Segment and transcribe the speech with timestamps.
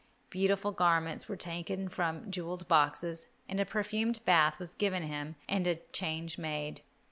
[0.31, 5.67] Beautiful garments were taken from jewelled boxes, and a perfumed bath was given him and
[5.67, 6.81] a change made.